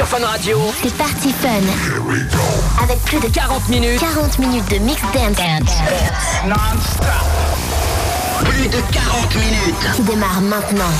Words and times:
sur 0.00 0.18
Fun 0.18 0.24
Radio. 0.24 0.58
C'est 0.82 0.96
parti 0.96 1.30
fun. 1.30 1.48
Avec 2.82 2.98
plus 3.02 3.20
de 3.20 3.26
40 3.26 3.68
minutes. 3.68 4.00
40 4.00 4.38
minutes 4.38 4.70
de 4.70 4.78
mix 4.78 5.02
dance. 5.12 5.76
Plus 8.46 8.68
de 8.68 8.78
40 8.92 9.34
minutes. 9.34 9.96
Qui 9.96 10.02
démarre 10.02 10.40
maintenant. 10.40 10.90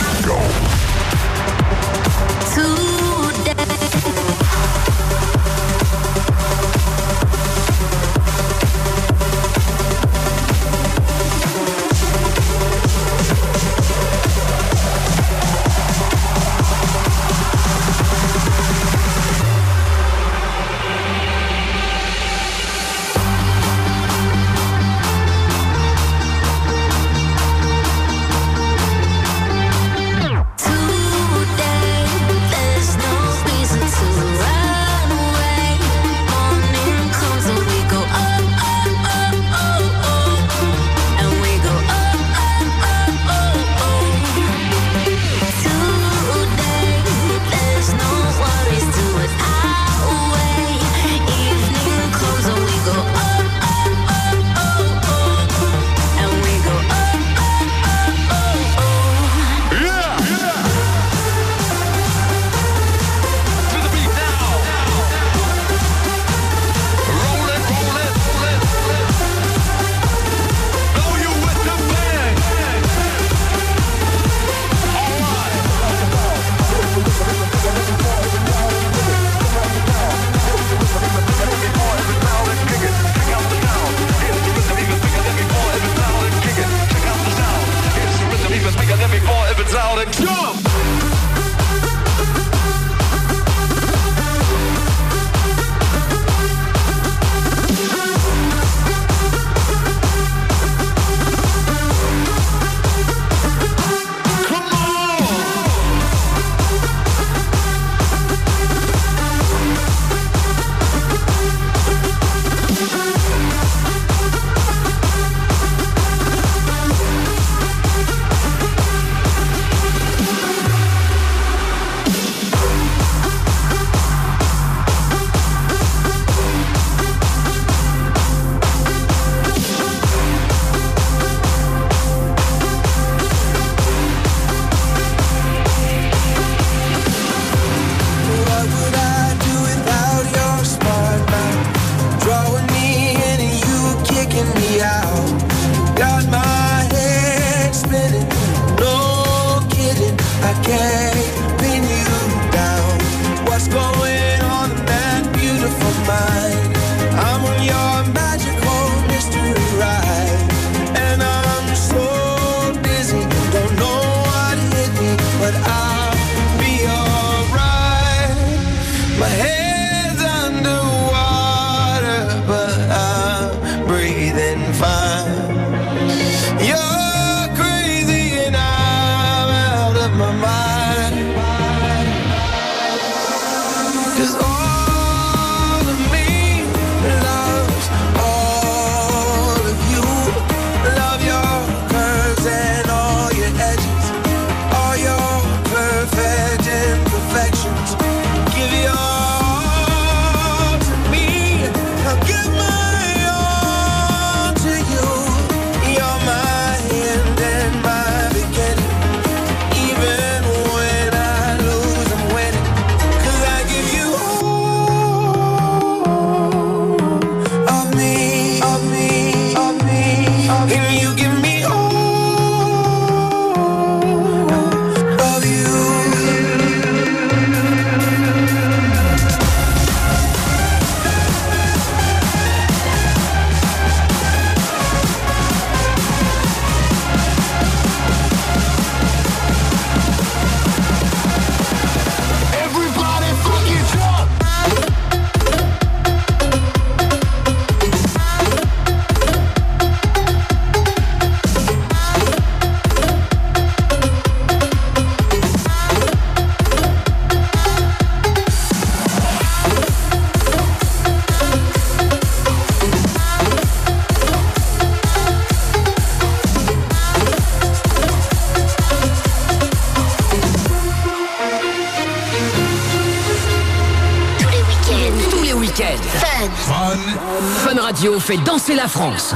Danser 278.39 278.75
la 278.75 278.89
France. 278.89 279.35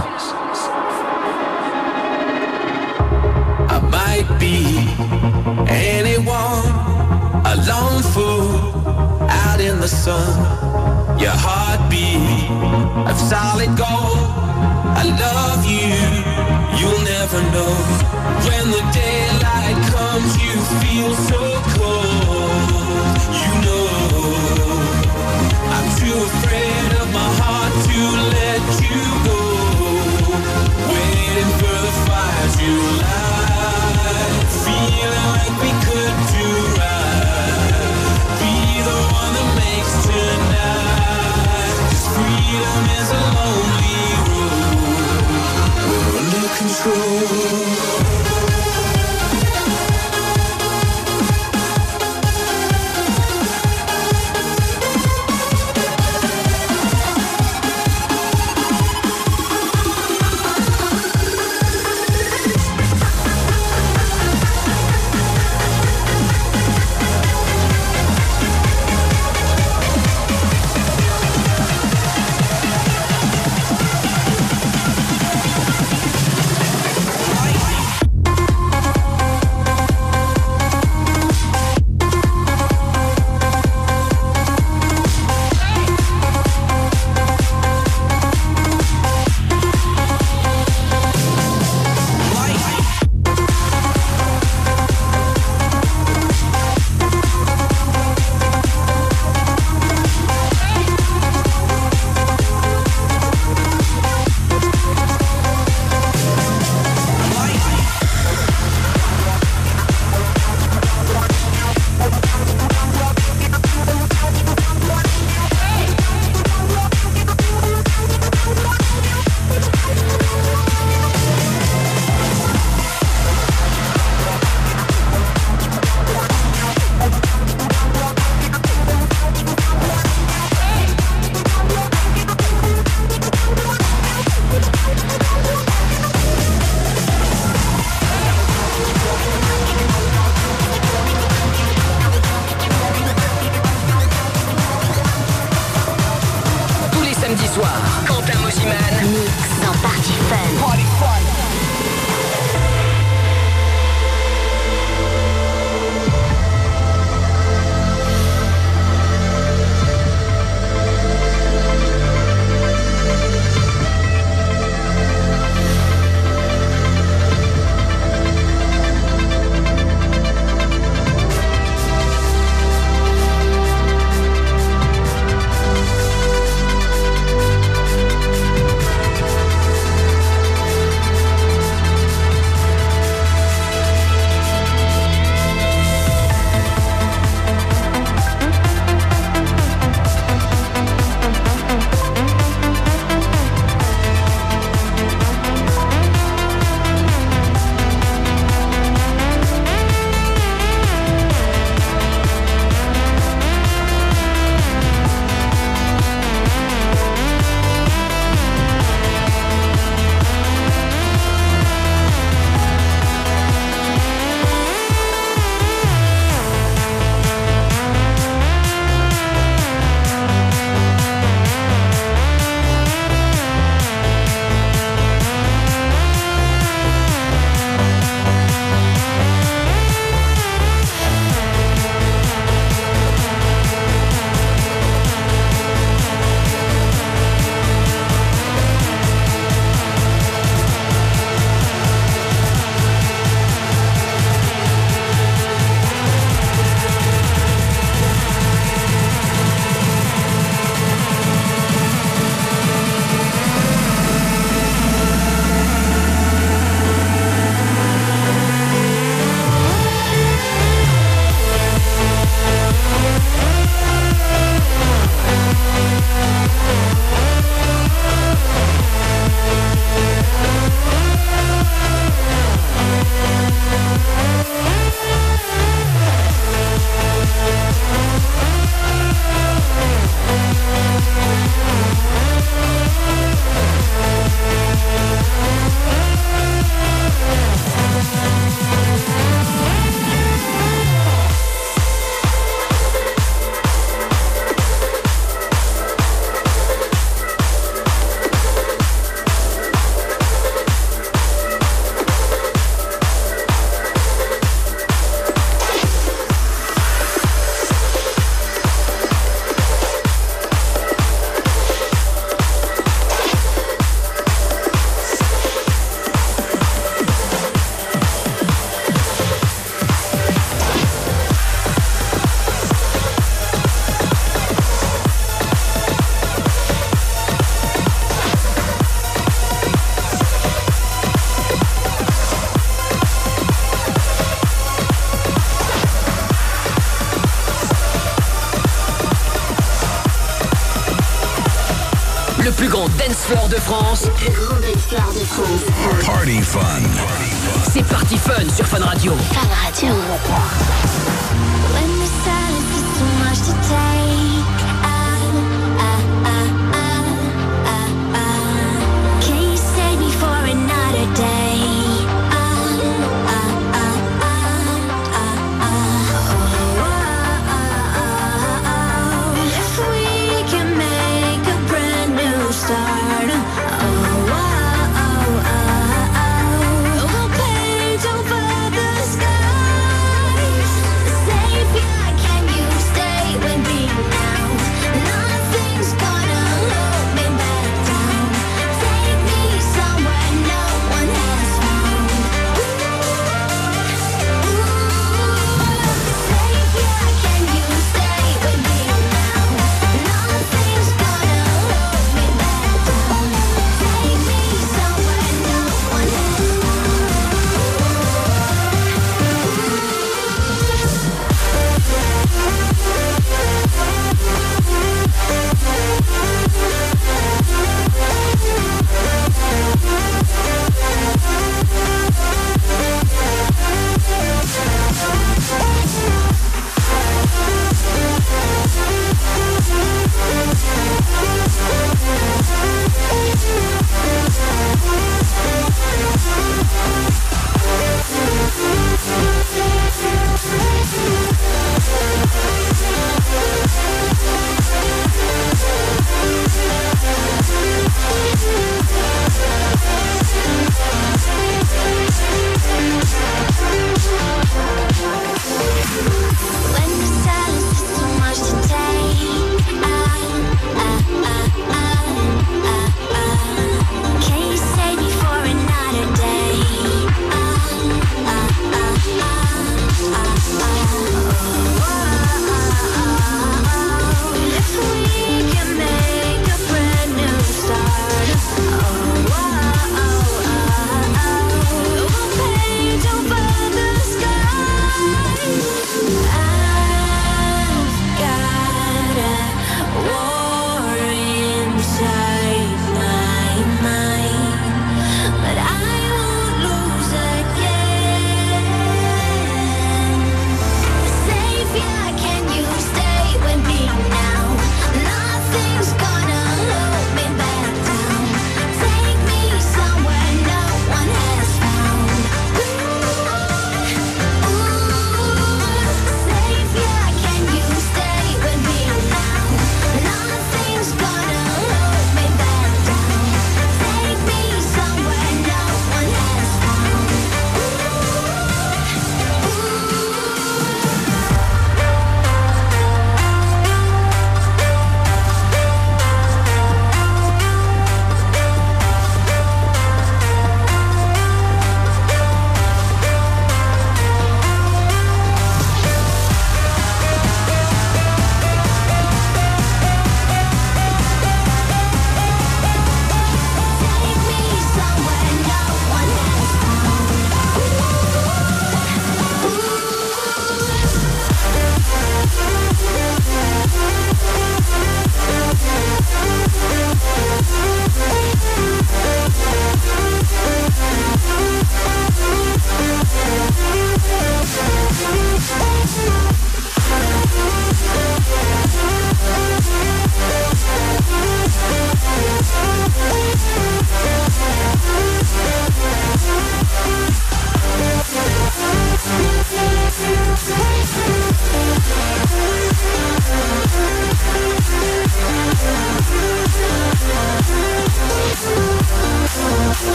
C'est 347.71 347.83
Party 347.83 348.17
Fun 348.17 348.49
sur 348.57 348.67
Fun 348.67 348.83
Radio. 348.83 349.13
Fun 349.35 349.47
Radio. 349.63 349.95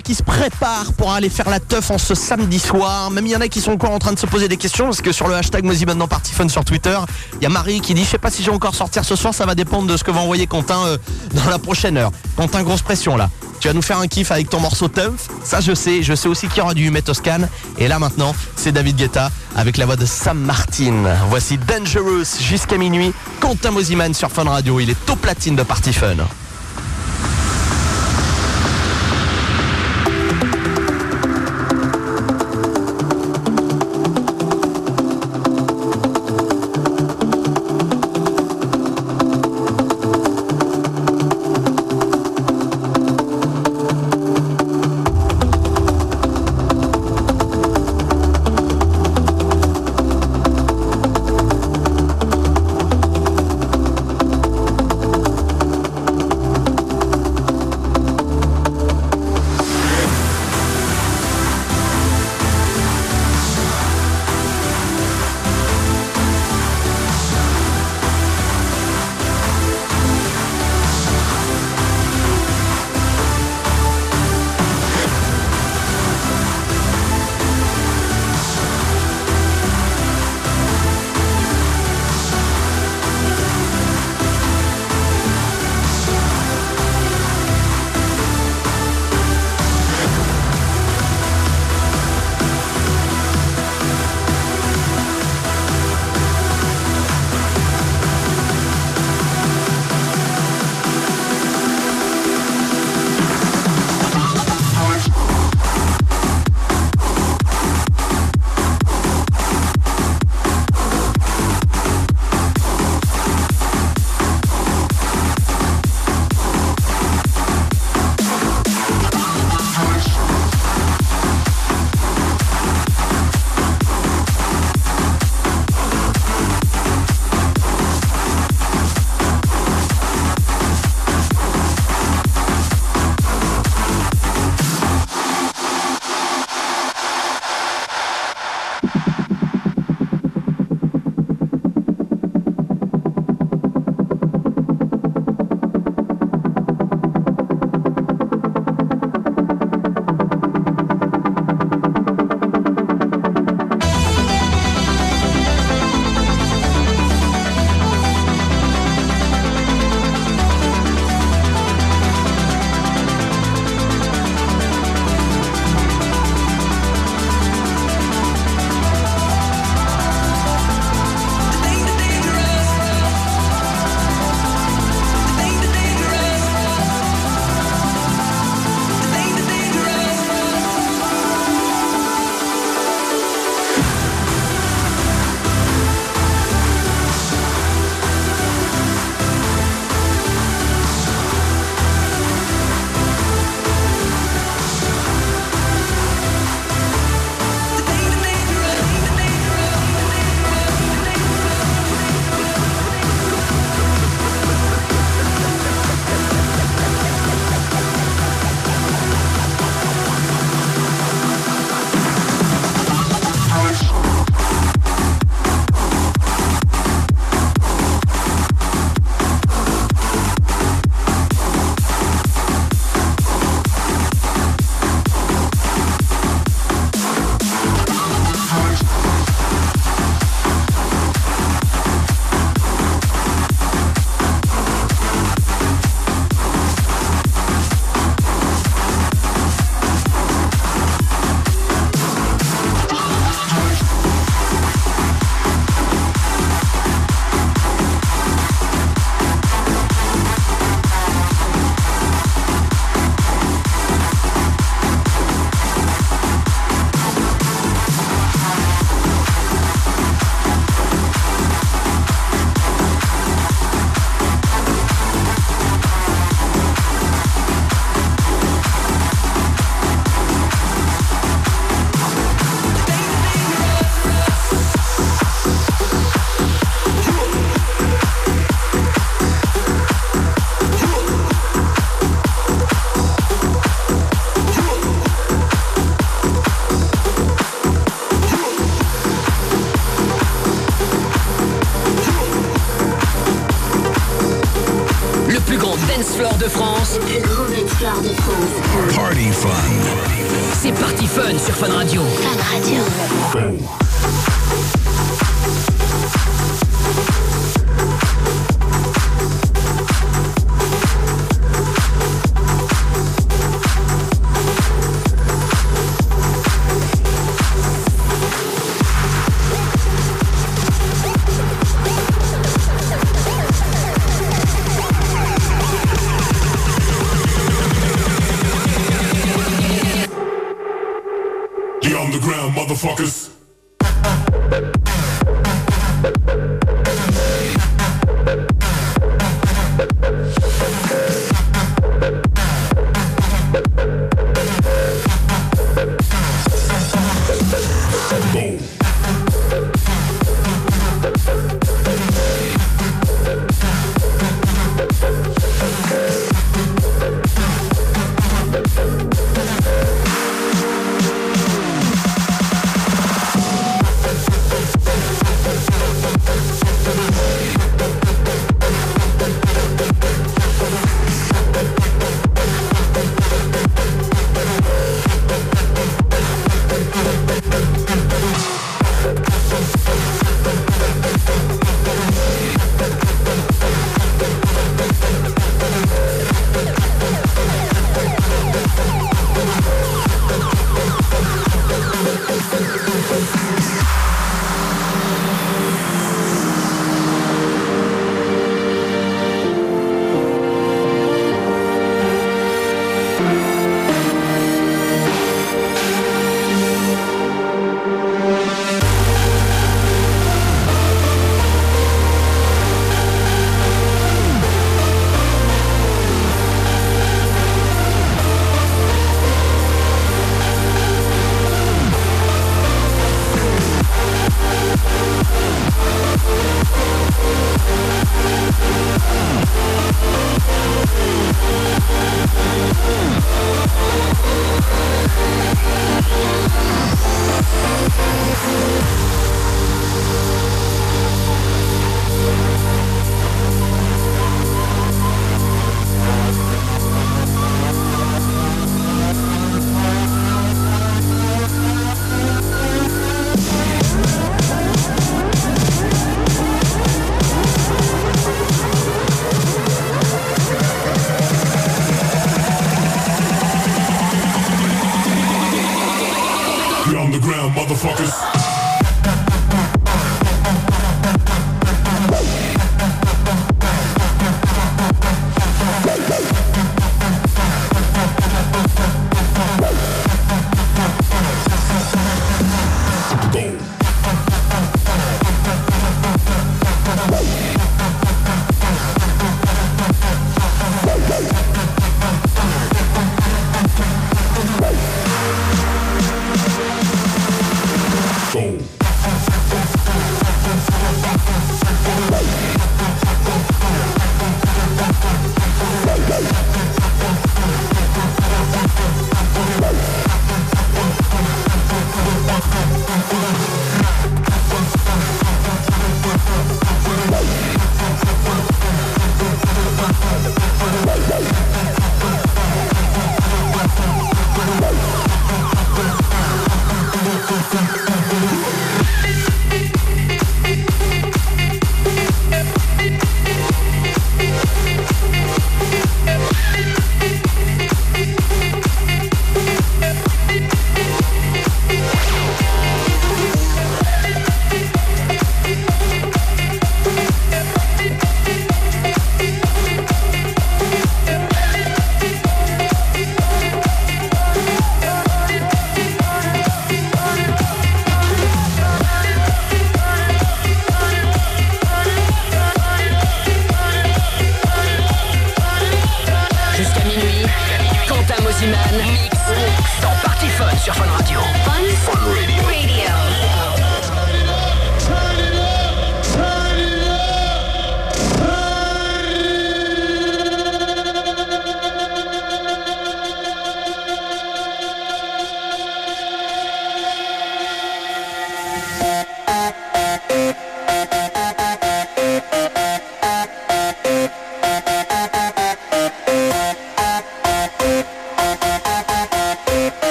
Qui 0.00 0.14
se 0.14 0.22
préparent 0.22 0.92
pour 0.96 1.12
aller 1.12 1.28
faire 1.28 1.48
la 1.48 1.60
teuf 1.60 1.90
en 1.90 1.98
ce 1.98 2.14
samedi 2.14 2.58
soir. 2.58 3.10
Même 3.10 3.26
il 3.26 3.32
y 3.32 3.36
en 3.36 3.40
a 3.40 3.48
qui 3.48 3.60
sont 3.60 3.72
encore 3.72 3.92
en 3.92 3.98
train 3.98 4.12
de 4.12 4.18
se 4.18 4.26
poser 4.26 4.48
des 4.48 4.56
questions 4.56 4.86
parce 4.86 5.00
que 5.00 5.12
sur 5.12 5.28
le 5.28 5.34
hashtag 5.34 5.64
Mozy 5.64 5.86
maintenant 5.86 6.08
Party 6.08 6.32
Fun 6.32 6.48
sur 6.48 6.64
Twitter, 6.64 6.98
il 7.34 7.42
y 7.42 7.46
a 7.46 7.48
Marie 7.48 7.80
qui 7.80 7.94
dit 7.94 8.04
je 8.04 8.10
sais 8.10 8.18
pas 8.18 8.30
si 8.30 8.42
je 8.42 8.50
vais 8.50 8.56
encore 8.56 8.74
sortir 8.74 9.04
ce 9.04 9.16
soir, 9.16 9.34
ça 9.34 9.46
va 9.46 9.54
dépendre 9.54 9.86
de 9.86 9.96
ce 9.96 10.04
que 10.04 10.10
va 10.10 10.20
envoyer 10.20 10.46
Quentin 10.46 10.86
euh, 10.86 10.98
dans 11.34 11.50
la 11.50 11.58
prochaine 11.58 11.96
heure. 11.96 12.10
Quentin, 12.36 12.62
grosse 12.62 12.82
pression 12.82 13.16
là. 13.16 13.30
Tu 13.60 13.68
vas 13.68 13.74
nous 13.74 13.82
faire 13.82 13.98
un 13.98 14.08
kiff 14.08 14.30
avec 14.30 14.50
ton 14.50 14.60
morceau 14.60 14.88
Tumph. 14.88 15.28
Ça, 15.42 15.60
je 15.60 15.74
sais. 15.74 16.02
Je 16.02 16.14
sais 16.14 16.28
aussi 16.28 16.48
qu'il 16.48 16.58
y 16.58 16.60
aura 16.60 16.74
du 16.74 16.86
Humet 16.86 17.00
Toscan. 17.00 17.48
Et 17.78 17.88
là, 17.88 17.98
maintenant, 17.98 18.34
c'est 18.56 18.72
David 18.72 18.96
Guetta 18.96 19.30
avec 19.56 19.78
la 19.78 19.86
voix 19.86 19.96
de 19.96 20.04
Sam 20.04 20.38
Martin. 20.38 21.04
Voici 21.30 21.56
Dangerous 21.56 22.40
jusqu'à 22.40 22.76
minuit. 22.76 23.14
Quentin 23.40 23.70
Moziman 23.70 24.12
sur 24.12 24.30
Fun 24.30 24.44
Radio. 24.44 24.80
Il 24.80 24.90
est 24.90 25.10
au 25.10 25.16
platine 25.16 25.56
de 25.56 25.62
Party 25.62 25.94
Fun. 25.94 26.16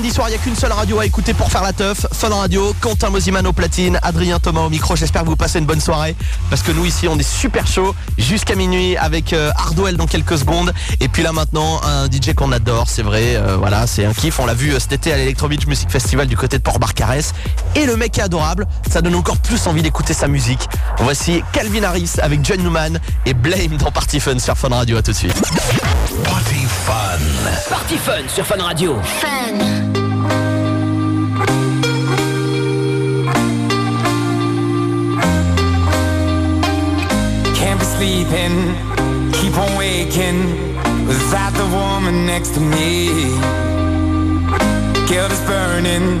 Samedi 0.00 0.14
soir, 0.14 0.28
il 0.28 0.32
n'y 0.32 0.38
a 0.38 0.40
qu'une 0.40 0.56
seule 0.56 0.72
radio 0.72 0.98
à 0.98 1.04
écouter 1.04 1.34
pour 1.34 1.50
faire 1.50 1.62
la 1.62 1.74
teuf. 1.74 2.06
Fun 2.12 2.30
Radio, 2.30 2.74
Quentin 2.80 3.10
Mosiman 3.10 3.46
au 3.46 3.52
platine, 3.52 3.98
Adrien 4.02 4.38
Thomas 4.38 4.62
au 4.62 4.70
micro. 4.70 4.96
J'espère 4.96 5.24
que 5.24 5.26
vous 5.26 5.36
passez 5.36 5.58
une 5.58 5.66
bonne 5.66 5.80
soirée. 5.80 6.16
Parce 6.48 6.62
que 6.62 6.72
nous 6.72 6.86
ici, 6.86 7.06
on 7.06 7.18
est 7.18 7.28
super 7.28 7.66
chaud 7.66 7.94
jusqu'à 8.16 8.54
minuit 8.54 8.96
avec 8.96 9.34
euh, 9.34 9.50
Hardwell 9.56 9.98
dans 9.98 10.06
quelques 10.06 10.38
secondes. 10.38 10.72
Et 11.00 11.08
puis 11.08 11.22
là 11.22 11.32
maintenant, 11.32 11.82
un 11.84 12.06
DJ 12.06 12.32
qu'on 12.34 12.50
adore, 12.50 12.88
c'est 12.88 13.02
vrai. 13.02 13.36
euh, 13.36 13.56
voilà, 13.58 13.86
c'est 13.86 14.06
un 14.06 14.14
kiff. 14.14 14.40
On 14.40 14.46
l'a 14.46 14.54
vu 14.54 14.72
euh, 14.72 14.78
cet 14.78 14.92
été 14.92 15.12
à 15.12 15.18
l'Electro 15.18 15.48
Beach 15.48 15.66
Music 15.66 15.90
Festival 15.90 16.26
du 16.28 16.36
côté 16.36 16.56
de 16.56 16.62
Port-Barcarès. 16.62 17.34
Et 17.74 17.86
le 17.86 17.96
mec 17.96 18.18
est 18.18 18.22
adorable. 18.22 18.66
Ça 18.90 19.00
donne 19.00 19.14
encore 19.14 19.38
plus 19.38 19.66
envie 19.66 19.82
d'écouter 19.82 20.14
sa 20.14 20.28
musique. 20.28 20.68
Voici 20.98 21.42
Calvin 21.52 21.82
Harris 21.84 22.12
avec 22.20 22.44
John 22.44 22.60
Newman 22.60 22.98
et 23.26 23.34
Blame 23.34 23.76
dans 23.78 23.90
Party 23.90 24.20
Fun 24.20 24.38
sur 24.38 24.56
Fun 24.56 24.68
Radio. 24.68 24.96
À 24.96 25.02
tout 25.02 25.12
de 25.12 25.16
suite. 25.16 25.40
Party 26.24 26.66
Fun. 26.86 27.18
Party 27.68 27.96
Fun 27.96 28.28
sur 28.28 28.46
Fun 28.46 28.62
Radio. 28.62 28.96
Fun. 29.20 29.58
Can't 37.54 37.78
be 37.78 37.84
sleeping, 37.84 38.74
keep 39.32 39.56
on 39.56 39.76
waking 39.76 40.70
without 41.06 41.52
the 41.54 41.66
woman 41.72 42.26
next 42.26 42.54
to 42.54 42.60
me. 42.60 43.08
Guilt 45.06 45.30
is 45.32 45.40
burning, 45.46 46.20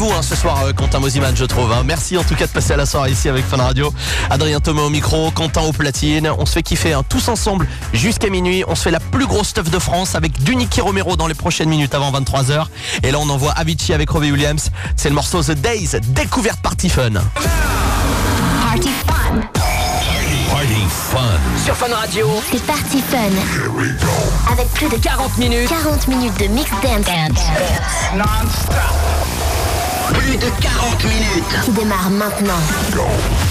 Vous 0.00 0.10
hein, 0.12 0.22
ce 0.22 0.34
soir, 0.34 0.62
euh, 0.64 0.72
Quentin 0.72 0.98
Mosiman, 0.98 1.36
je 1.36 1.44
trouve. 1.44 1.70
hein. 1.72 1.82
Merci 1.84 2.16
en 2.16 2.24
tout 2.24 2.34
cas 2.34 2.46
de 2.46 2.52
passer 2.52 2.72
à 2.72 2.76
la 2.78 2.86
soirée 2.86 3.10
ici 3.10 3.28
avec 3.28 3.44
Fun 3.44 3.58
Radio. 3.58 3.92
Adrien 4.30 4.58
Thomas 4.58 4.80
au 4.82 4.88
micro, 4.88 5.30
Quentin 5.30 5.60
au 5.60 5.72
platine. 5.72 6.30
On 6.38 6.46
se 6.46 6.52
fait 6.54 6.62
kiffer 6.62 6.94
hein, 6.94 7.02
tous 7.06 7.28
ensemble 7.28 7.68
jusqu'à 7.92 8.30
minuit. 8.30 8.64
On 8.66 8.74
se 8.74 8.84
fait 8.84 8.90
la 8.90 9.00
plus 9.00 9.26
grosse 9.26 9.48
stuff 9.48 9.70
de 9.70 9.78
France 9.78 10.14
avec 10.14 10.42
du 10.42 10.56
Nicky 10.56 10.80
Romero 10.80 11.16
dans 11.16 11.26
les 11.26 11.34
prochaines 11.34 11.68
minutes 11.68 11.94
avant 11.94 12.10
23h. 12.12 12.64
Et 13.02 13.10
là, 13.10 13.18
on 13.20 13.28
envoie 13.28 13.52
Avicii 13.52 13.92
avec 13.92 14.08
Robbie 14.08 14.32
Williams. 14.32 14.70
C'est 14.96 15.10
le 15.10 15.14
morceau 15.14 15.42
The 15.42 15.52
Days, 15.52 15.90
découverte 16.08 16.60
party 16.62 16.88
fun. 16.88 17.10
Party 18.62 18.88
fun. 19.06 19.40
Party 20.50 20.82
fun. 21.12 21.18
Sur 21.62 21.76
Fun 21.76 21.94
Radio, 21.94 22.26
C'est 22.50 22.64
party 22.64 23.02
fun. 23.10 23.18
Avec 24.50 24.66
plus 24.72 24.88
de 24.88 24.96
40 24.96 25.36
minutes. 25.36 25.68
40 25.68 26.08
minutes 26.08 26.40
de 26.40 26.46
mix 26.46 26.70
dance 26.70 27.40
Plus 30.14 30.36
de 30.36 30.46
40 30.60 31.04
minutes. 31.04 31.60
qui 31.64 31.70
démarre 31.72 32.10
maintenant. 32.10 32.60
Under 32.88 33.49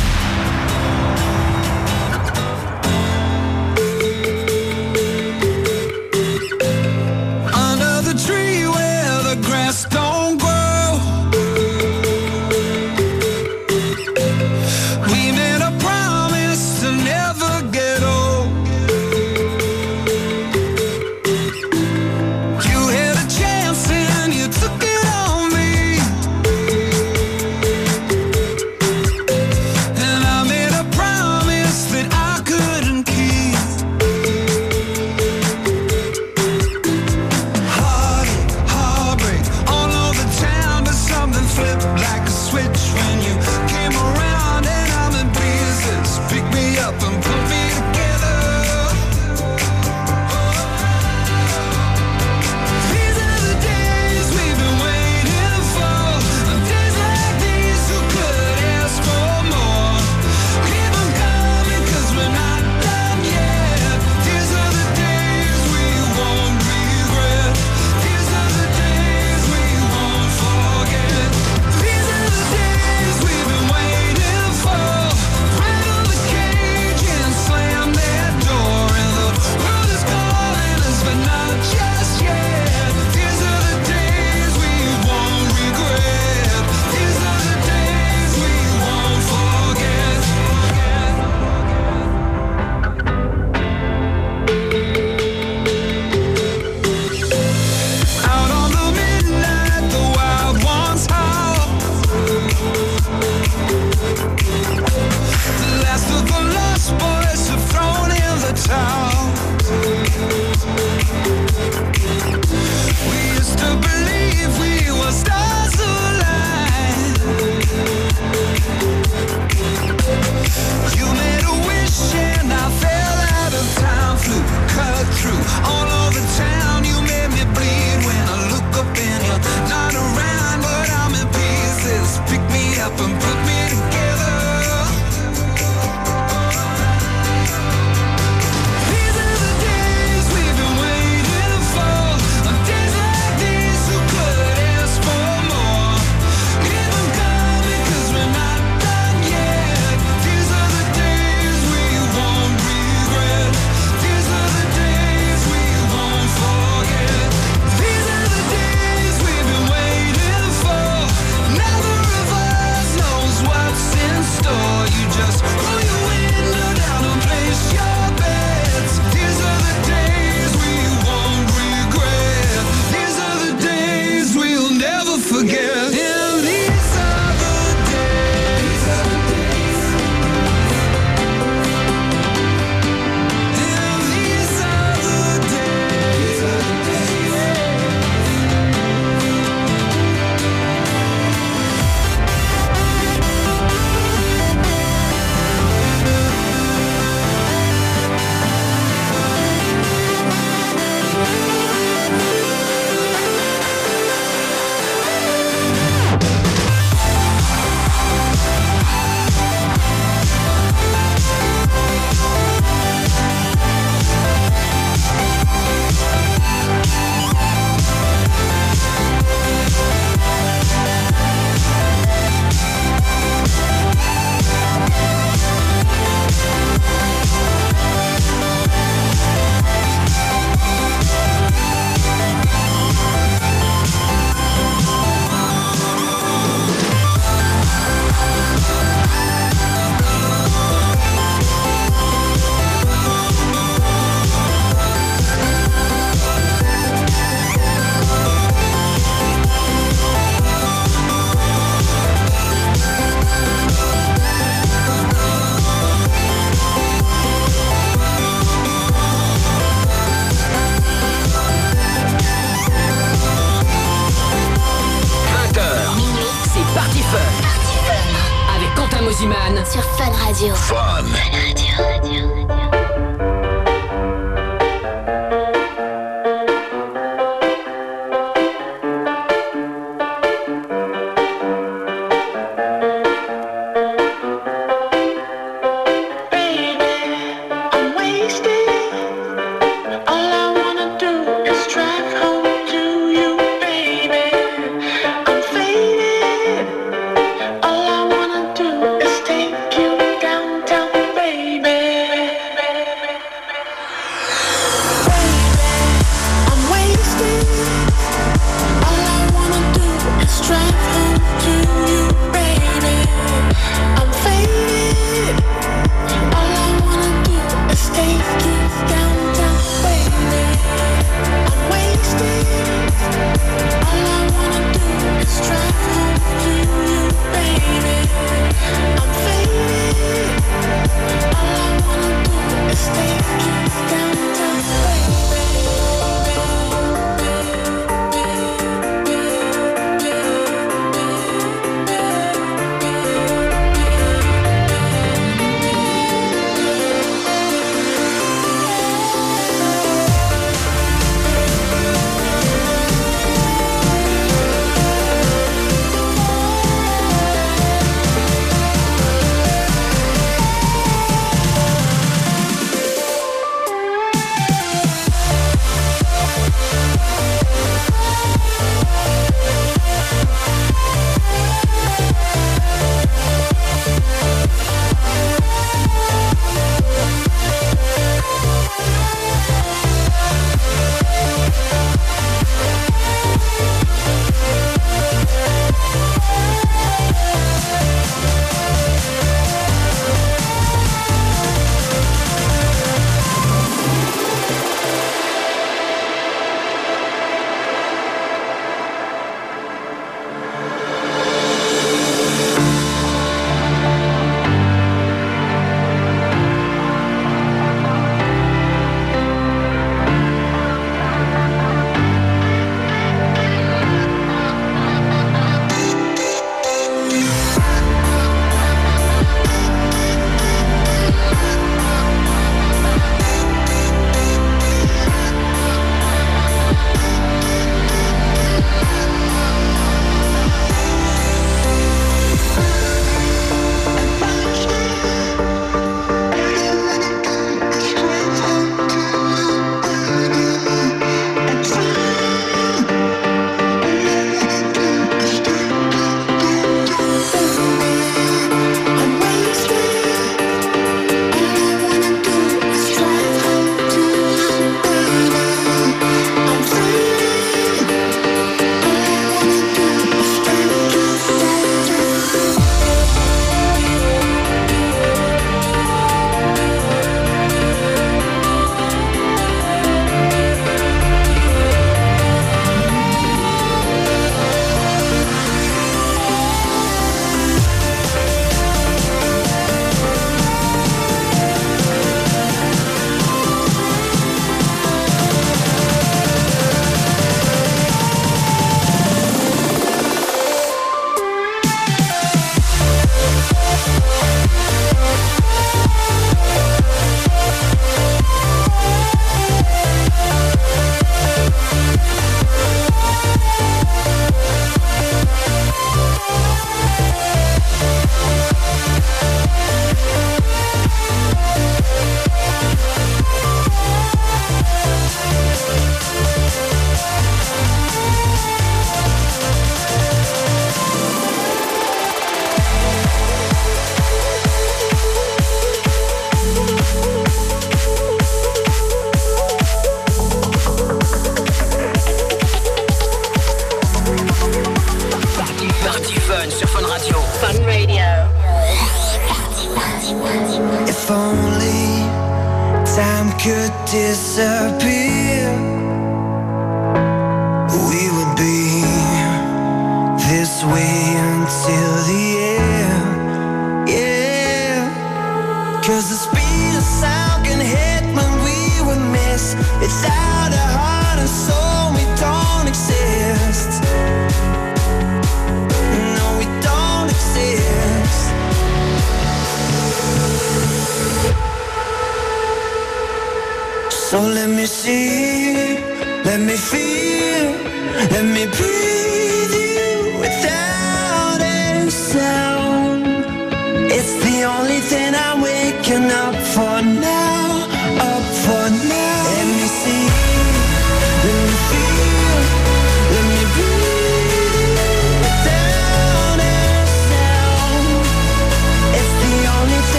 spoil 106.90 107.19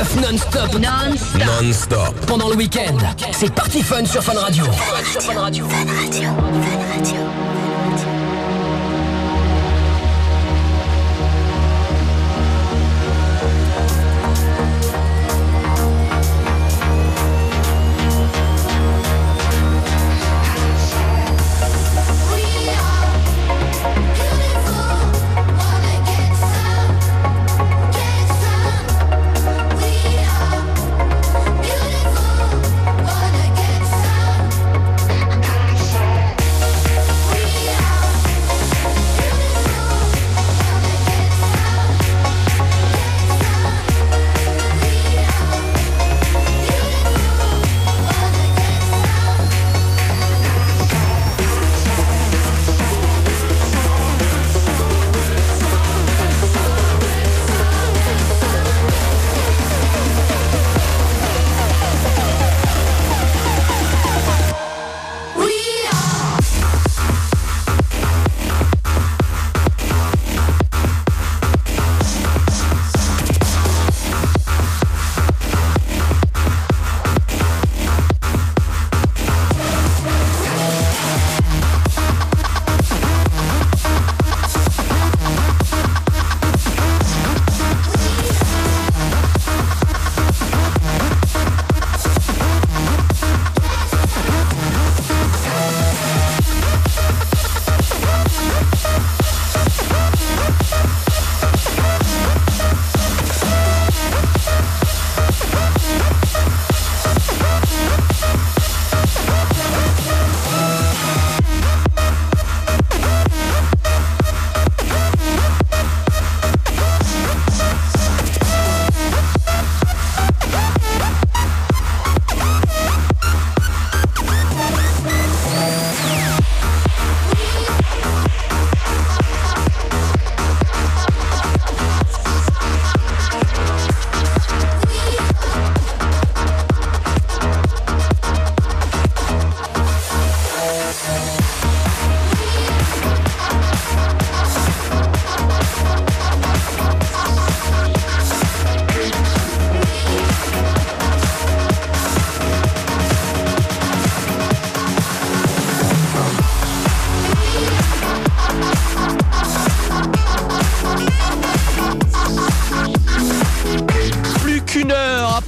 non-stop. 0.00 0.72
Non-stop. 0.80 1.42
Non-stop. 1.60 2.26
Pendant 2.26 2.48
le 2.48 2.56
week-end, 2.56 2.96
c'est 3.32 3.52
Party 3.52 3.82
Fun 3.82 4.04
sur 4.06 4.22
Fun 4.22 4.38
Radio. 4.38 4.64
Sur 5.04 5.22
Fun 5.22 5.40
Radio. 5.40 5.66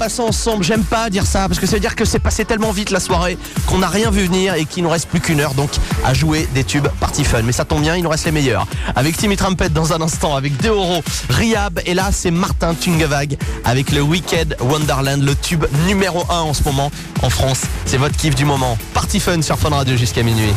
Ensemble. 0.02 0.64
J'aime 0.64 0.82
pas 0.82 1.10
dire 1.10 1.26
ça 1.26 1.48
parce 1.48 1.60
que 1.60 1.66
ça 1.66 1.74
veut 1.74 1.80
dire 1.80 1.94
que 1.94 2.04
c'est 2.04 2.18
passé 2.18 2.44
tellement 2.44 2.72
vite 2.72 2.90
la 2.90 3.00
soirée 3.00 3.38
qu'on 3.66 3.78
n'a 3.78 3.88
rien 3.88 4.10
vu 4.10 4.24
venir 4.24 4.54
et 4.54 4.64
qu'il 4.64 4.82
nous 4.82 4.90
reste 4.90 5.08
plus 5.08 5.20
qu'une 5.20 5.40
heure 5.40 5.54
donc 5.54 5.70
à 6.04 6.12
jouer 6.12 6.48
des 6.54 6.64
tubes 6.64 6.88
party 7.00 7.24
fun. 7.24 7.42
Mais 7.42 7.52
ça 7.52 7.64
tombe 7.64 7.82
bien, 7.82 7.96
il 7.96 8.02
nous 8.02 8.08
reste 8.08 8.24
les 8.24 8.32
meilleurs. 8.32 8.66
Avec 8.96 9.16
Timmy 9.16 9.36
Trumpet 9.36 9.68
dans 9.68 9.92
un 9.92 10.00
instant, 10.00 10.34
avec 10.34 10.56
Deoro, 10.60 11.02
Riab 11.30 11.80
et 11.86 11.94
là 11.94 12.10
c'est 12.12 12.30
Martin 12.30 12.74
Tungavag 12.74 13.36
avec 13.64 13.92
le 13.92 14.00
Wicked 14.00 14.56
Wonderland, 14.60 15.22
le 15.22 15.34
tube 15.36 15.64
numéro 15.86 16.24
1 16.28 16.40
en 16.40 16.54
ce 16.54 16.64
moment 16.64 16.90
en 17.22 17.30
France. 17.30 17.62
C'est 17.86 17.98
votre 17.98 18.16
kiff 18.16 18.34
du 18.34 18.44
moment. 18.44 18.76
Party 18.94 19.20
fun 19.20 19.40
sur 19.42 19.58
Fun 19.58 19.70
Radio 19.70 19.96
jusqu'à 19.96 20.22
minuit. 20.22 20.52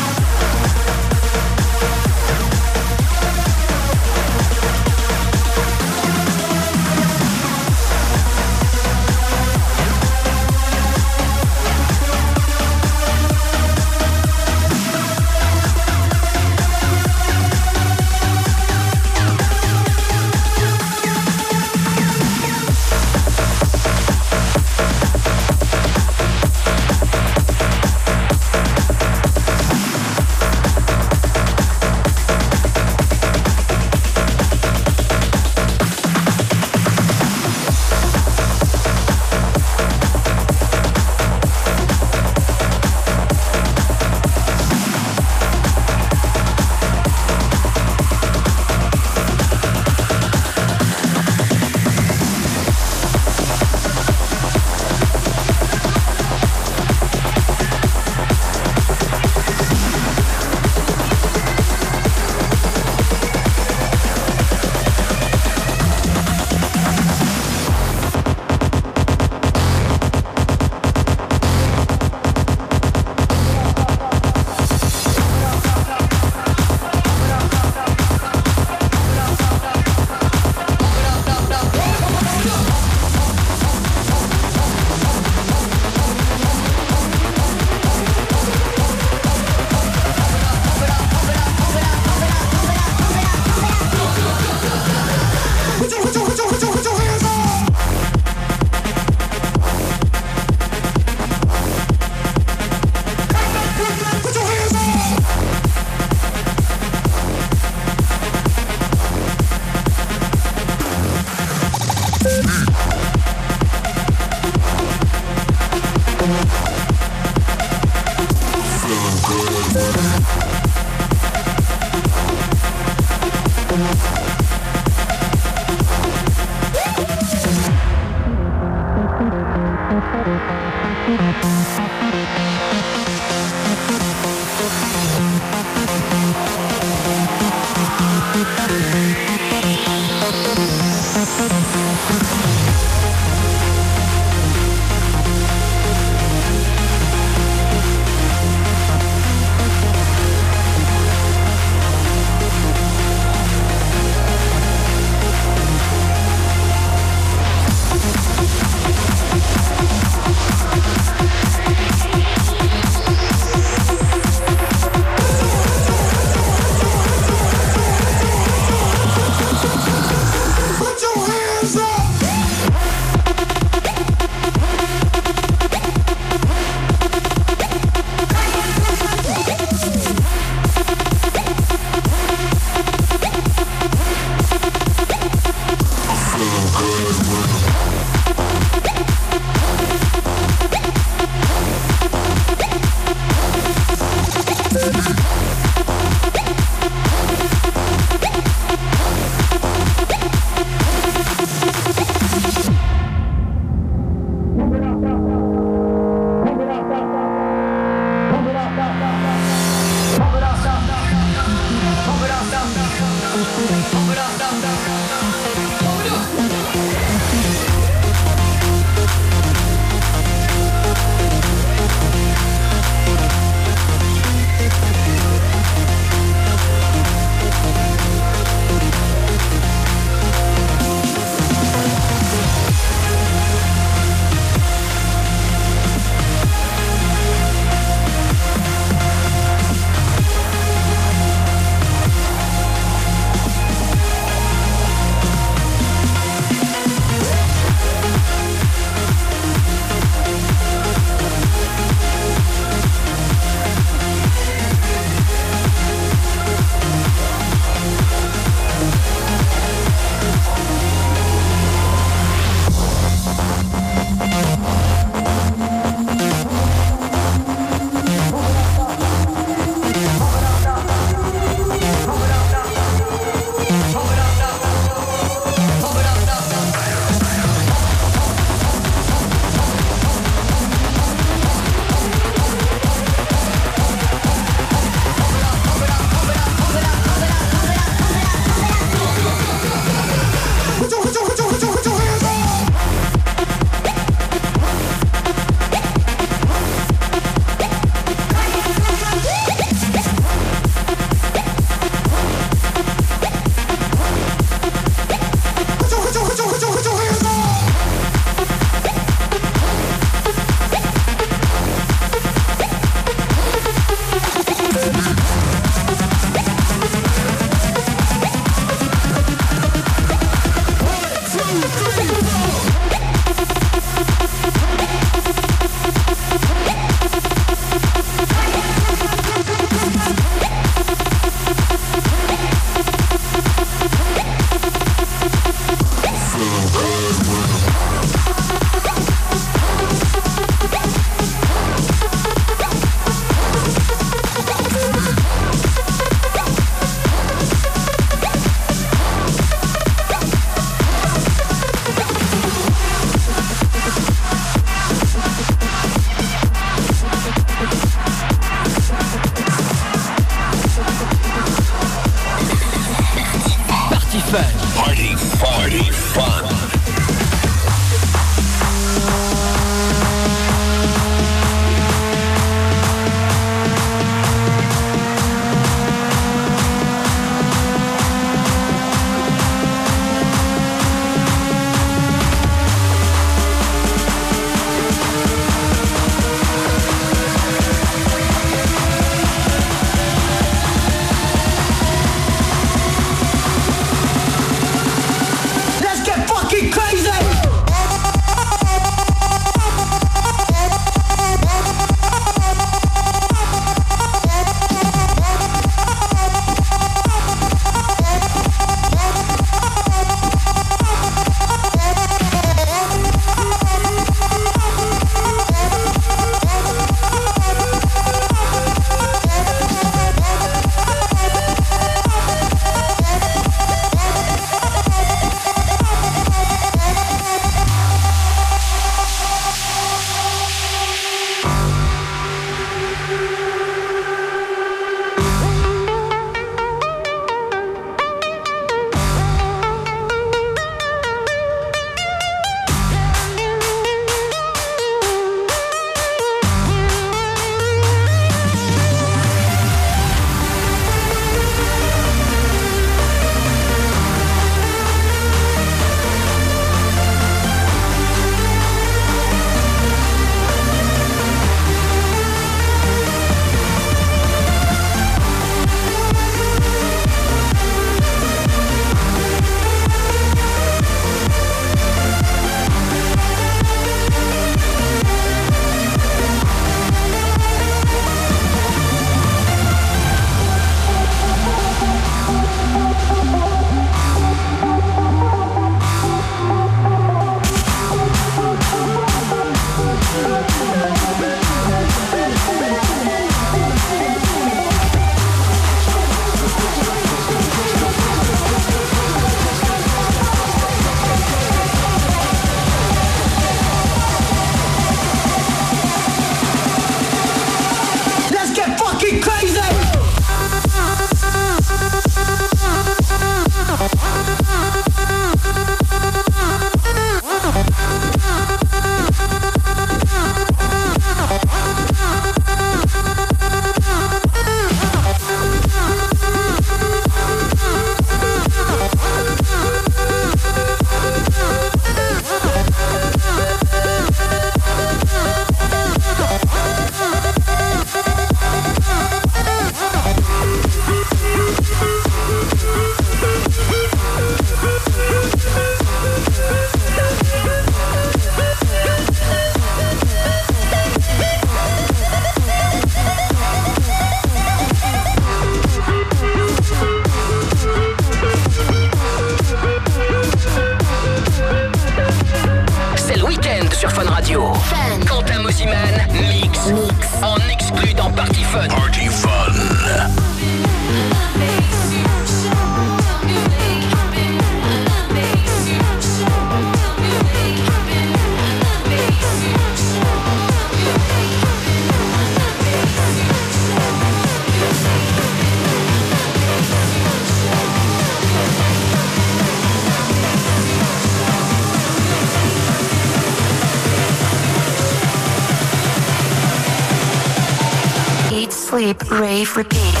Leave 599.41 599.57
repeat. 599.57 600.00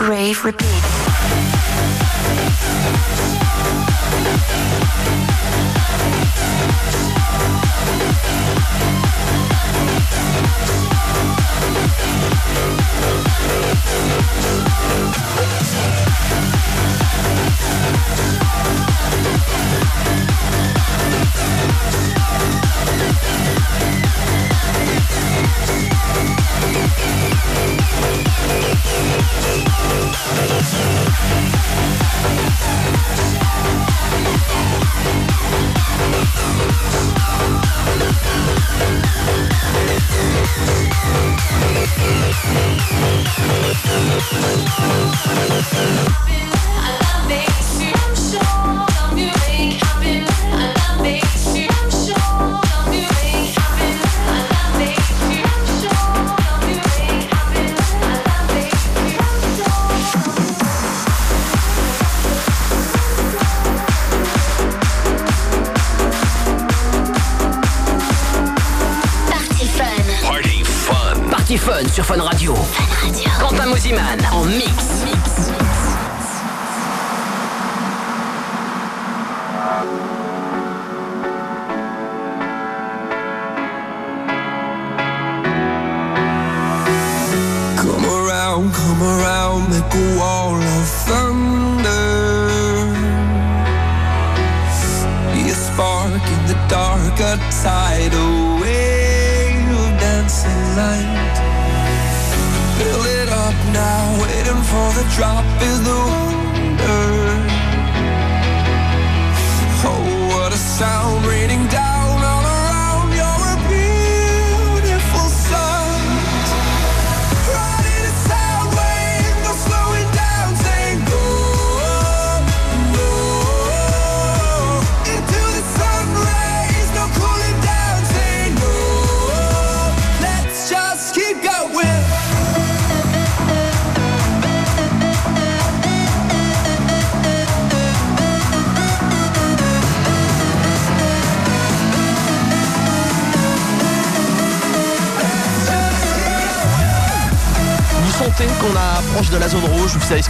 Rave, 0.00 0.44
repeat. 0.44 0.89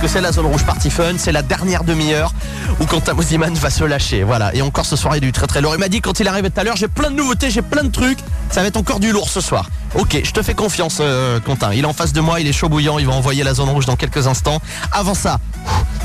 Que 0.01 0.09
c'est 0.09 0.21
la 0.21 0.33
zone 0.33 0.47
rouge 0.47 0.65
Party 0.65 0.89
Fun 0.91 1.15
C'est 1.19 1.33
la 1.33 1.43
dernière 1.43 1.85
demi-heure 1.85 2.33
où 2.81 2.87
Quentin 2.87 3.13
Mosiman 3.13 3.53
va 3.55 3.71
se 3.71 3.85
lâcher. 3.85 4.23
Voilà. 4.23 4.55
Et 4.55 4.63
encore 4.63 4.87
ce 4.87 4.97
soir, 4.97 5.15
il 5.15 5.17
y 5.17 5.19
a 5.19 5.27
du 5.27 5.33
très 5.33 5.47
très 5.47 5.61
lourd. 5.61 5.75
Il 5.75 5.81
m'a 5.81 5.89
dit 5.89 6.01
quand 6.01 6.21
il 6.21 6.29
arrivait 6.29 6.49
tout 6.49 6.61
à 6.61 6.65
l'heure, 6.65 6.77
j'ai 6.77 6.89
plein 6.89 7.11
de 7.11 7.17
nouveautés, 7.17 7.51
j'ai 7.51 7.61
plein 7.61 7.83
de 7.83 7.91
trucs. 7.91 8.19
Ça 8.51 8.63
va 8.63 8.69
être 8.69 8.77
encore 8.79 9.01
du 9.01 9.13
lourd 9.13 9.29
ce 9.29 9.41
soir. 9.41 9.69
Ok, 9.95 10.19
je 10.25 10.31
te 10.31 10.43
fais 10.43 10.55
confiance, 10.55 10.99
euh, 11.01 11.39
Quentin. 11.41 11.73
Il 11.75 11.81
est 11.81 11.87
en 11.87 11.93
face 11.93 12.13
de 12.13 12.21
moi, 12.21 12.41
il 12.41 12.47
est 12.47 12.53
chaud 12.53 12.69
bouillant. 12.69 12.99
Il 12.99 13.07
va 13.07 13.13
envoyer 13.13 13.45
la 13.45 13.53
zone 13.53 13.69
rouge 13.69 13.87
dans 13.87 13.97
quelques 13.97 14.27
instants. 14.27 14.61
Avant 14.93 15.15
ça, 15.15 15.39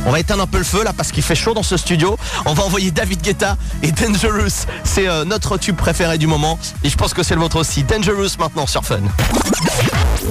on 0.06 0.12
va 0.12 0.20
éteindre 0.20 0.44
un 0.44 0.48
peu 0.48 0.58
le 0.58 0.64
feu 0.66 0.84
là 0.84 0.92
parce 0.92 1.12
qu'il 1.12 1.24
fait 1.24 1.36
chaud 1.36 1.54
dans 1.54 1.64
ce 1.64 1.78
studio. 1.78 2.18
On 2.46 2.54
va 2.54 2.64
envoyer 2.64 2.92
David 2.92 3.22
Guetta 3.22 3.56
et 3.82 3.92
Dangerous. 3.92 4.66
C'est 4.84 5.08
euh, 5.08 5.24
notre 5.24 5.58
tube 5.58 5.78
préféré 5.78 6.18
du 6.18 6.28
moment. 6.28 6.60
Et 6.84 6.90
je 6.90 6.98
pense 6.98 7.14
que 7.14 7.24
c'est 7.24 7.36
le 7.36 7.42
vôtre 7.42 7.58
aussi. 7.58 7.84
Dangerous 7.84 8.38
maintenant 8.40 8.68
sur 8.68 8.84
Fun. 8.84 9.00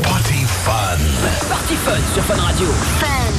Party 0.02 0.44
Fun. 0.64 0.98
Party 1.48 1.74
Fun 1.84 1.92
sur 2.14 2.24
Fun 2.24 2.40
Radio. 2.40 2.66
Fun. 3.00 3.33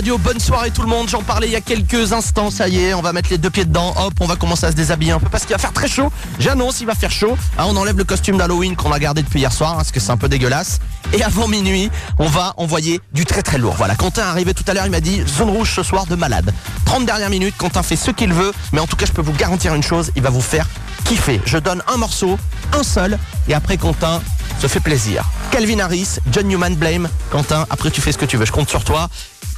Radio, 0.00 0.16
bonne 0.16 0.40
soirée 0.40 0.70
tout 0.70 0.80
le 0.80 0.88
monde, 0.88 1.10
j'en 1.10 1.22
parlais 1.22 1.46
il 1.46 1.52
y 1.52 1.56
a 1.56 1.60
quelques 1.60 2.14
instants, 2.14 2.50
ça 2.50 2.68
y 2.68 2.82
est, 2.82 2.94
on 2.94 3.02
va 3.02 3.12
mettre 3.12 3.28
les 3.28 3.36
deux 3.36 3.50
pieds 3.50 3.66
dedans, 3.66 3.92
hop, 3.98 4.14
on 4.20 4.24
va 4.24 4.36
commencer 4.36 4.64
à 4.64 4.70
se 4.70 4.74
déshabiller 4.74 5.12
un 5.12 5.18
peu 5.18 5.28
parce 5.28 5.44
qu'il 5.44 5.52
va 5.52 5.58
faire 5.58 5.74
très 5.74 5.88
chaud, 5.88 6.10
j'annonce 6.38 6.80
il 6.80 6.86
va 6.86 6.94
faire 6.94 7.10
chaud, 7.10 7.36
Ah, 7.58 7.66
on 7.66 7.76
enlève 7.76 7.98
le 7.98 8.04
costume 8.04 8.38
d'Halloween 8.38 8.76
qu'on 8.76 8.92
a 8.92 8.98
gardé 8.98 9.22
depuis 9.22 9.40
hier 9.40 9.52
soir, 9.52 9.72
hein, 9.72 9.76
parce 9.76 9.92
que 9.92 10.00
c'est 10.00 10.10
un 10.10 10.16
peu 10.16 10.30
dégueulasse, 10.30 10.78
et 11.12 11.22
avant 11.22 11.48
minuit, 11.48 11.90
on 12.18 12.28
va 12.28 12.54
envoyer 12.56 13.02
du 13.12 13.26
très 13.26 13.42
très 13.42 13.58
lourd, 13.58 13.74
voilà, 13.76 13.94
Quentin 13.94 14.22
est 14.22 14.30
arrivé 14.30 14.54
tout 14.54 14.64
à 14.68 14.72
l'heure, 14.72 14.86
il 14.86 14.90
m'a 14.90 15.00
dit 15.00 15.22
zone 15.26 15.50
rouge 15.50 15.74
ce 15.74 15.82
soir 15.82 16.06
de 16.06 16.14
malade, 16.14 16.50
30 16.86 17.04
dernières 17.04 17.28
minutes, 17.28 17.58
Quentin 17.58 17.82
fait 17.82 17.96
ce 17.96 18.10
qu'il 18.10 18.32
veut, 18.32 18.54
mais 18.72 18.80
en 18.80 18.86
tout 18.86 18.96
cas 18.96 19.04
je 19.04 19.12
peux 19.12 19.20
vous 19.20 19.34
garantir 19.34 19.74
une 19.74 19.82
chose, 19.82 20.12
il 20.16 20.22
va 20.22 20.30
vous 20.30 20.40
faire 20.40 20.66
kiffer, 21.04 21.42
je 21.44 21.58
donne 21.58 21.82
un 21.92 21.98
morceau, 21.98 22.38
un 22.72 22.84
seul, 22.84 23.18
et 23.48 23.54
après 23.54 23.76
Quentin 23.76 24.22
se 24.60 24.66
fait 24.66 24.80
plaisir. 24.80 25.24
Calvin 25.50 25.78
Harris, 25.80 26.18
John 26.30 26.46
Newman 26.46 26.74
Blame, 26.74 27.08
Quentin, 27.30 27.66
après 27.70 27.90
tu 27.90 28.00
fais 28.00 28.12
ce 28.12 28.18
que 28.18 28.24
tu 28.24 28.36
veux, 28.36 28.46
je 28.46 28.52
compte 28.52 28.68
sur 28.68 28.84
toi. 28.84 29.08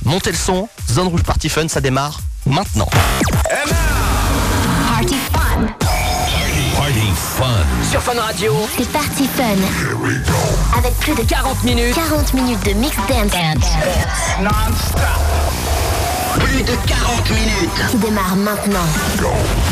Montez 0.05 0.31
le 0.31 0.37
son, 0.37 0.69
Zone 0.91 1.09
Rouge 1.09 1.23
Party 1.23 1.49
Fun, 1.49 1.69
ça 1.69 1.81
démarre 1.81 2.20
maintenant. 2.47 2.89
Party 4.89 5.16
Fun. 5.33 5.66
Party 6.77 7.12
fun. 7.15 7.45
Sur 7.91 8.03
Fun 8.03 8.20
Radio, 8.20 8.55
C'est 8.77 8.89
Party 8.91 9.29
Fun. 9.37 10.79
Avec 10.79 10.95
plus 10.99 11.15
de 11.15 11.23
40 11.23 11.65
minutes, 11.65 11.95
40 11.95 12.35
minutes 12.35 12.65
de 12.66 12.73
mix 12.73 12.97
dance 12.97 13.33
plus 16.39 16.62
de 16.62 16.73
40 16.87 17.31
minutes. 17.31 17.91
qui 17.91 17.97
démarre 17.99 18.37
maintenant. 18.37 19.72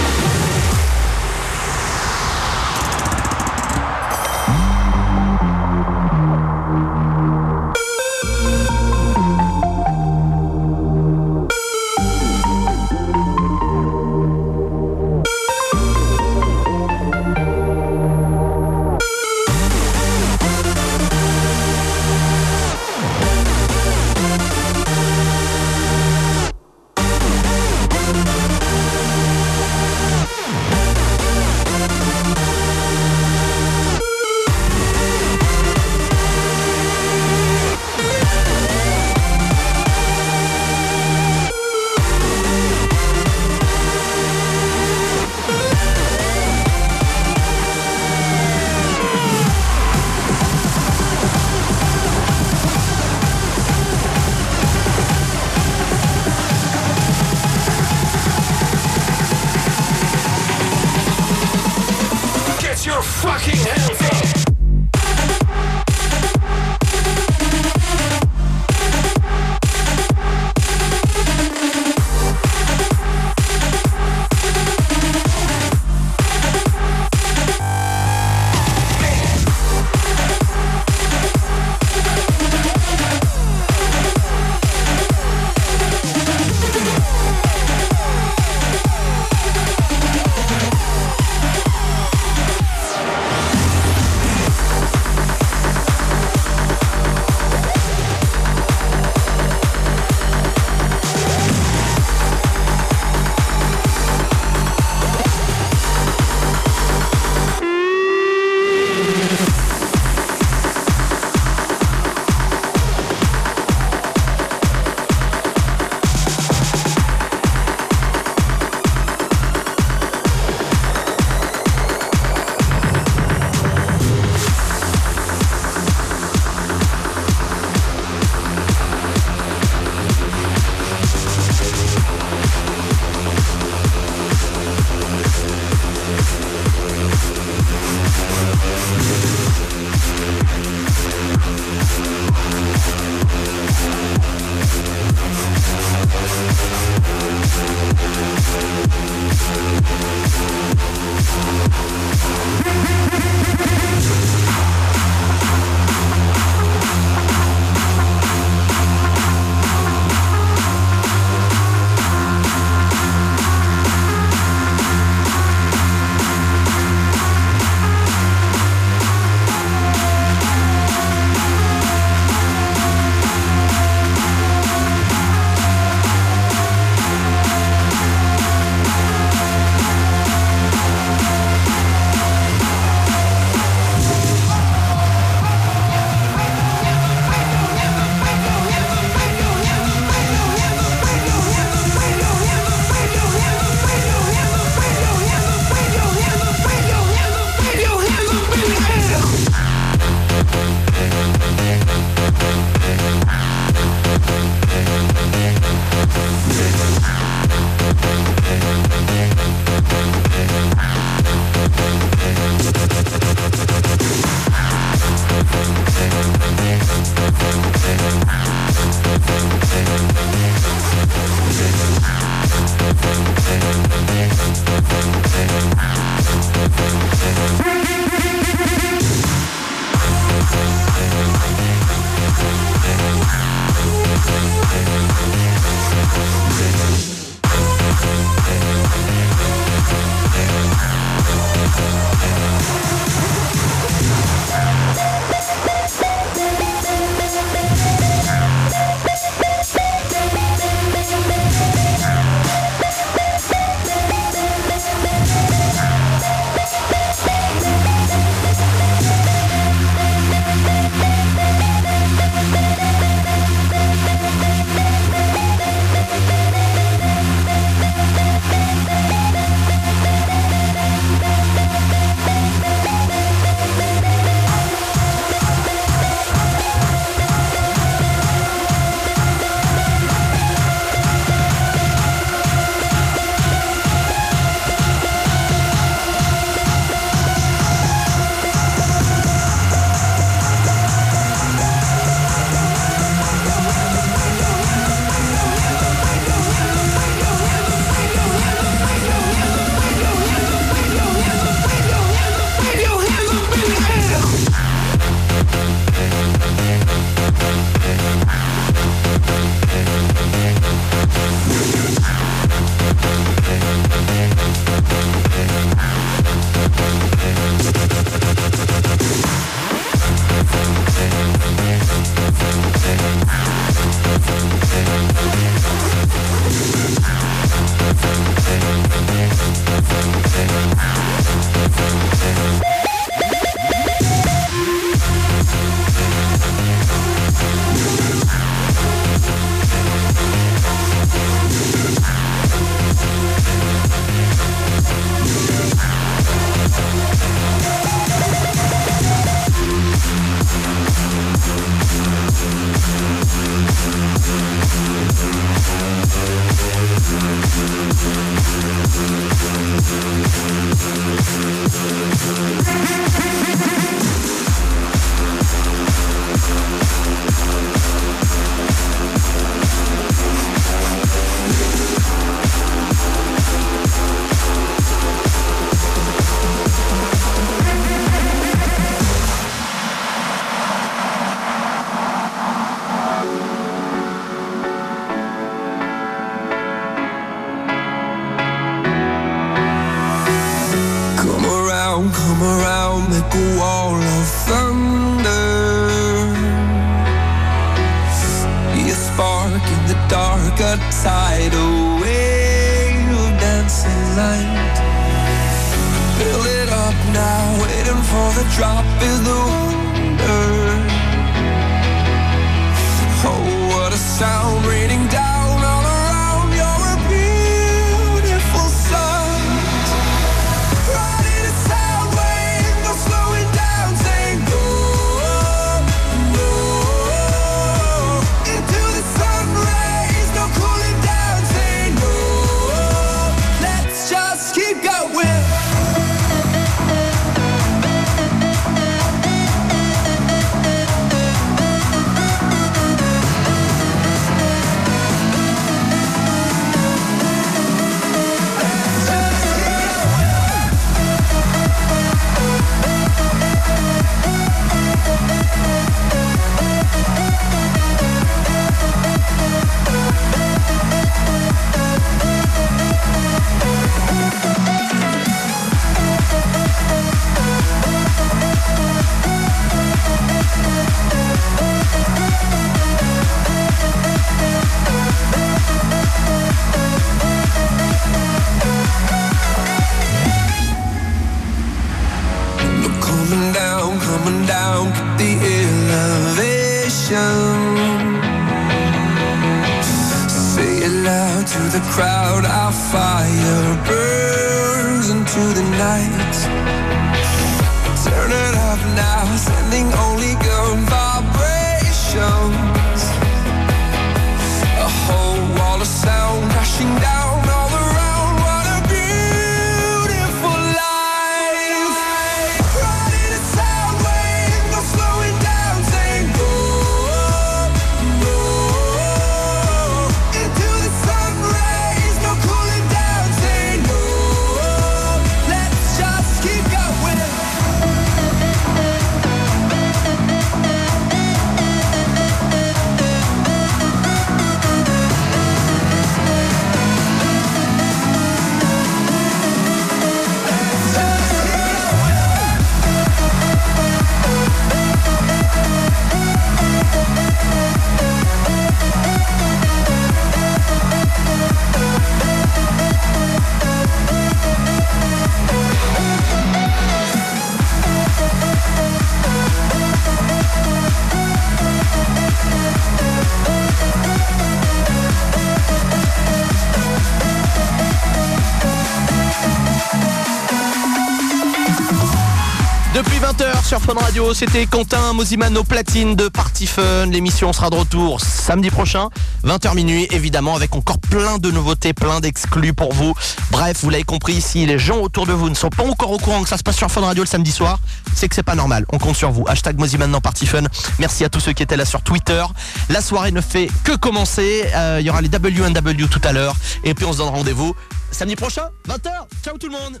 C'était 574.34 574.66
Quentin 574.66 575.12
Mosiman 575.12 575.56
au 575.56 575.62
platine 575.62 576.16
de 576.16 576.26
Party 576.26 576.66
Fun. 576.66 577.06
L'émission 577.06 577.52
sera 577.52 577.70
de 577.70 577.76
retour 577.76 578.20
samedi 578.20 578.68
prochain, 578.68 579.10
20h 579.44 579.74
minuit, 579.76 580.08
évidemment, 580.10 580.56
avec 580.56 580.74
encore 580.74 580.98
plein 580.98 581.38
de 581.38 581.50
nouveautés, 581.52 581.92
plein 581.92 582.18
d'exclus 582.18 582.72
pour 582.72 582.92
vous. 582.92 583.14
Bref, 583.52 583.78
vous 583.82 583.90
l'avez 583.90 584.02
compris, 584.02 584.40
si 584.40 584.66
les 584.66 584.78
gens 584.78 584.98
autour 584.98 585.26
de 585.26 585.32
vous 585.32 585.48
ne 585.48 585.54
sont 585.54 585.70
pas 585.70 585.84
encore 585.84 586.10
au 586.10 586.18
courant 586.18 586.42
que 586.42 586.48
ça 586.48 586.58
se 586.58 586.64
passe 586.64 586.76
sur 586.76 586.90
Fun 586.90 587.02
Radio 587.02 587.22
le 587.22 587.28
samedi 587.28 587.52
soir, 587.52 587.78
c'est 588.12 588.28
que 588.28 588.34
c'est 588.34 588.42
pas 588.42 588.56
normal. 588.56 588.84
On 588.92 588.98
compte 588.98 589.16
sur 589.16 589.30
vous. 589.30 589.44
Hashtag 589.46 589.78
Mosiman 589.78 590.10
dans 590.10 590.20
Party 590.20 590.46
Fun. 590.46 590.64
Merci 590.98 591.24
à 591.24 591.28
tous 591.28 591.40
ceux 591.40 591.52
qui 591.52 591.62
étaient 591.62 591.76
là 591.76 591.84
sur 591.84 592.02
Twitter. 592.02 592.44
La 592.88 593.00
soirée 593.00 593.30
ne 593.30 593.40
fait 593.40 593.68
que 593.84 593.96
commencer. 593.96 594.64
Euh, 594.74 594.98
Il 595.00 595.06
y 595.06 595.10
aura 595.10 595.22
les 595.22 595.28
WNW 595.28 596.08
tout 596.10 596.20
à 596.24 596.32
l'heure. 596.32 596.56
Et 596.82 596.92
puis 596.94 597.04
on 597.04 597.12
se 597.12 597.18
donne 597.18 597.28
rendez-vous 597.28 597.74
samedi 598.10 598.36
prochain, 598.36 598.68
20h. 598.88 599.10
Ciao 599.44 599.56
tout 599.58 599.68
le 599.68 599.72
monde 599.72 600.00